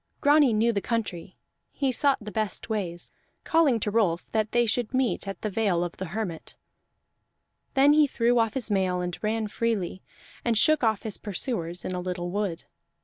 Grani 0.19 0.51
knew 0.51 0.73
the 0.73 0.81
country; 0.81 1.37
he 1.71 1.91
sought 1.91 2.17
the 2.19 2.31
best 2.31 2.71
ways, 2.71 3.11
calling 3.43 3.79
to 3.79 3.91
Rolf 3.91 4.31
that 4.31 4.51
they 4.51 4.65
should 4.65 4.95
meet 4.95 5.27
at 5.27 5.39
the 5.43 5.49
Vale 5.51 5.83
of 5.83 5.97
the 5.97 6.05
Hermit. 6.05 6.55
Then 7.75 7.93
he 7.93 8.07
threw 8.07 8.39
off 8.39 8.55
his 8.55 8.71
mail 8.71 8.99
and 8.99 9.15
ran 9.23 9.45
freely, 9.47 10.01
and 10.43 10.57
shook 10.57 10.83
off 10.83 11.03
his 11.03 11.19
pursuers 11.19 11.85
in 11.85 11.93
a 11.93 11.99
little 12.01 12.31
wood. 12.31 12.63